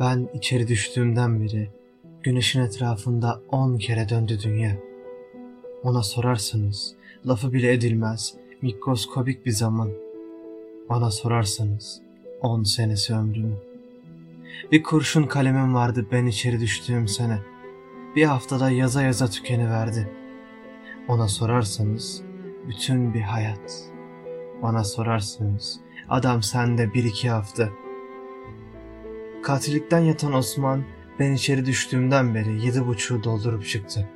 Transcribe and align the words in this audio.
Ben 0.00 0.28
içeri 0.34 0.68
düştüğümden 0.68 1.40
beri 1.40 1.70
güneşin 2.22 2.60
etrafında 2.60 3.40
on 3.48 3.78
kere 3.78 4.08
döndü 4.08 4.38
dünya. 4.44 4.76
Ona 5.82 6.02
sorarsanız 6.02 6.94
lafı 7.26 7.52
bile 7.52 7.72
edilmez 7.72 8.34
mikroskobik 8.62 9.46
bir 9.46 9.50
zaman. 9.50 9.90
Bana 10.88 11.10
sorarsanız 11.10 12.00
on 12.40 12.62
senesi 12.62 13.14
ömrümün. 13.14 13.56
Bir 14.72 14.82
kurşun 14.82 15.22
kalemim 15.22 15.74
vardı 15.74 16.06
ben 16.12 16.26
içeri 16.26 16.60
düştüğüm 16.60 17.08
sene. 17.08 17.38
Bir 18.16 18.24
haftada 18.24 18.70
yaza 18.70 19.02
yaza 19.02 19.26
tükeniverdi. 19.26 20.10
Ona 21.08 21.28
sorarsanız 21.28 22.22
bütün 22.68 23.14
bir 23.14 23.20
hayat. 23.20 23.84
Bana 24.62 24.84
sorarsanız 24.84 25.80
adam 26.08 26.42
sende 26.42 26.94
bir 26.94 27.04
iki 27.04 27.30
hafta. 27.30 27.68
Katillikten 29.42 29.98
yatan 29.98 30.32
Osman 30.32 30.84
ben 31.18 31.32
içeri 31.32 31.66
düştüğümden 31.66 32.34
beri 32.34 32.66
yedi 32.66 32.86
buçuğu 32.86 33.24
doldurup 33.24 33.66
çıktı. 33.66 34.08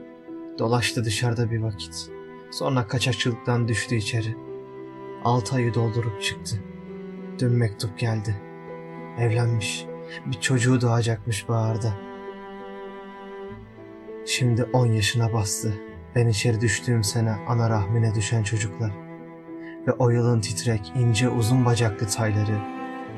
Dolaştı 0.59 1.05
dışarıda 1.05 1.51
bir 1.51 1.61
vakit. 1.61 2.11
Sonra 2.51 2.87
kaçakçılıktan 2.87 3.69
düştü 3.69 3.97
içeri. 3.97 4.37
Altı 5.25 5.57
ayı 5.57 5.75
doldurup 5.75 6.23
çıktı. 6.23 6.57
Dün 7.39 7.53
mektup 7.53 7.99
geldi. 7.99 8.37
Evlenmiş. 9.19 9.87
Bir 10.27 10.41
çocuğu 10.41 10.81
doğacakmış 10.81 11.49
baharda. 11.49 11.95
Şimdi 14.27 14.65
on 14.65 14.87
yaşına 14.87 15.33
bastı. 15.33 15.75
Ben 16.15 16.29
içeri 16.29 16.61
düştüğüm 16.61 17.05
sene 17.05 17.31
ana 17.31 17.71
rahmine 17.71 18.15
düşen 18.15 18.43
çocuklar. 18.43 18.93
Ve 19.87 19.93
o 19.93 20.11
yılın 20.11 20.41
titrek, 20.41 20.93
ince, 20.97 21.29
uzun 21.29 21.65
bacaklı 21.65 22.07
tayları, 22.07 22.59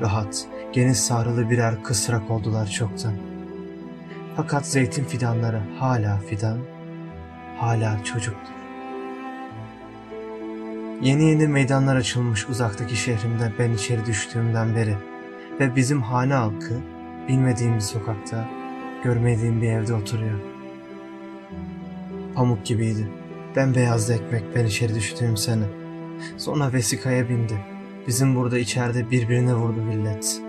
rahat, 0.01 0.47
geniş 0.73 0.97
sarılı 0.97 1.49
birer 1.49 1.83
kısrak 1.83 2.31
oldular 2.31 2.67
çoktan. 2.67 3.13
Fakat 4.35 4.65
zeytin 4.67 5.03
fidanları 5.03 5.61
hala 5.79 6.17
fidan, 6.17 6.57
hala 7.57 8.03
çocuktur. 8.03 8.53
Yeni 11.01 11.23
yeni 11.23 11.47
meydanlar 11.47 11.95
açılmış 11.95 12.49
uzaktaki 12.49 12.95
şehrimde 12.95 13.51
ben 13.59 13.71
içeri 13.71 14.05
düştüğümden 14.05 14.75
beri 14.75 14.95
ve 15.59 15.75
bizim 15.75 16.01
hane 16.01 16.33
halkı 16.33 16.73
bilmediğim 17.27 17.75
bir 17.75 17.79
sokakta, 17.79 18.49
görmediğim 19.03 19.61
bir 19.61 19.69
evde 19.69 19.93
oturuyor. 19.93 20.39
Pamuk 22.35 22.65
gibiydi. 22.65 23.07
Bembeyazdı 23.55 24.13
ekmek 24.13 24.43
ben 24.55 24.65
içeri 24.65 24.95
düştüğüm 24.95 25.37
sene. 25.37 25.63
Sonra 26.37 26.73
vesikaya 26.73 27.29
bindi. 27.29 27.57
Bizim 28.09 28.35
burada 28.35 28.59
içeride 28.59 29.11
birbirine 29.11 29.53
vurdu 29.53 29.81
millet. 29.81 30.41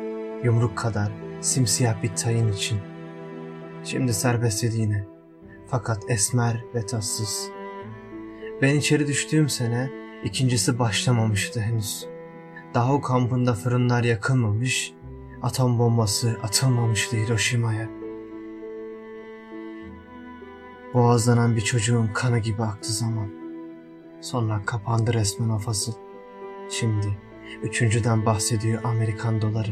Yumruk 0.45 0.79
kadar 0.79 1.13
simsiyah 1.41 2.03
bir 2.03 2.17
tayin 2.17 2.53
için. 2.53 2.79
Şimdi 3.85 4.15
serbest 4.15 4.65
yine. 4.65 5.07
Fakat 5.67 6.11
esmer 6.11 6.65
ve 6.75 6.87
tatsız. 6.87 7.49
Ben 8.63 8.75
içeri 8.75 9.07
düştüğüm 9.07 9.49
sene 9.49 9.91
ikincisi 10.25 10.79
başlamamıştı 10.79 11.61
henüz. 11.61 12.07
Daha 12.75 12.93
o 12.95 13.01
kampında 13.01 13.55
fırınlar 13.55 14.05
yakılmamış, 14.05 14.95
atom 15.43 15.79
bombası 15.79 16.39
atılmamıştı 16.43 17.17
Hiroşima'ya. 17.17 17.89
Boğazlanan 20.95 21.57
bir 21.57 21.61
çocuğun 21.61 22.07
kanı 22.07 22.39
gibi 22.39 22.63
aktı 22.63 22.93
zaman. 22.93 23.29
Sonra 24.21 24.63
kapandı 24.67 25.15
resmen 25.15 25.49
o. 25.49 25.95
Şimdi 26.71 27.30
üçüncüden 27.63 28.27
bahsediyor 28.27 28.85
Amerikan 28.85 29.43
doları. 29.43 29.71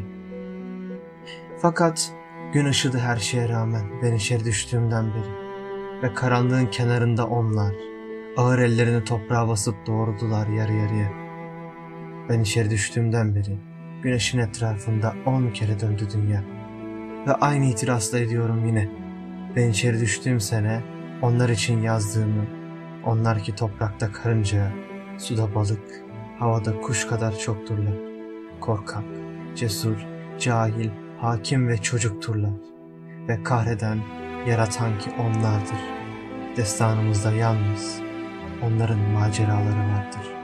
Fakat 1.63 2.13
gün 2.53 2.67
ışıdı 2.67 2.99
her 2.99 3.17
şeye 3.17 3.49
rağmen 3.49 3.85
ben 4.03 4.13
içeri 4.13 4.45
düştüğümden 4.45 5.07
beri. 5.15 5.49
Ve 6.03 6.15
karanlığın 6.15 6.67
kenarında 6.67 7.27
onlar 7.27 7.75
ağır 8.37 8.59
ellerini 8.59 9.05
toprağa 9.05 9.49
basıp 9.49 9.87
doğurdular 9.87 10.47
yarı 10.47 10.73
yarıya. 10.73 11.13
Ben 12.29 12.41
içeri 12.41 12.71
düştüğümden 12.71 13.35
beri 13.35 13.59
güneşin 14.03 14.39
etrafında 14.39 15.15
on 15.27 15.51
kere 15.51 15.81
döndü 15.81 16.09
dünya. 16.15 16.45
Ve 17.27 17.33
aynı 17.33 17.65
itirazla 17.65 18.19
ediyorum 18.19 18.67
yine. 18.67 18.89
Ben 19.57 19.71
içeri 19.71 20.01
düştüğüm 20.01 20.41
sene 20.41 20.83
onlar 21.23 21.49
için 21.49 21.83
yazdığımı, 21.83 22.47
onlar 23.07 23.39
ki 23.39 23.55
toprakta 23.55 24.13
karınca, 24.13 24.73
suda 25.19 25.55
balık, 25.55 26.03
havada 26.39 26.81
kuş 26.81 27.07
kadar 27.07 27.39
çokturlar. 27.39 27.95
Korkak, 28.61 29.05
cesur, 29.57 30.07
cahil, 30.39 30.91
hakim 31.21 31.69
ve 31.69 31.79
çocukturlar. 31.79 32.53
Ve 33.29 33.43
kahreden, 33.43 33.99
yaratan 34.47 34.99
ki 34.99 35.11
onlardır. 35.19 35.79
Destanımızda 36.57 37.33
yalnız 37.33 38.01
onların 38.63 38.99
maceraları 38.99 39.93
vardır.'' 39.93 40.38